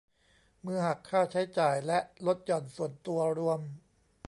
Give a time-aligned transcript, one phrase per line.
[0.63, 3.61] เมื่อหักค่าใช้จ่ายและลดหย่อนส่วนตัวรวม